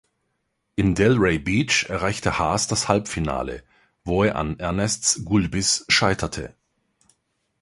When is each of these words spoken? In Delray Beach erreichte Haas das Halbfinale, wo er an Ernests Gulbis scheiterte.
In 0.75 0.95
Delray 0.95 1.37
Beach 1.37 1.83
erreichte 1.87 2.39
Haas 2.39 2.65
das 2.67 2.87
Halbfinale, 2.87 3.63
wo 4.03 4.23
er 4.23 4.35
an 4.35 4.57
Ernests 4.57 5.23
Gulbis 5.23 5.85
scheiterte. 5.89 6.55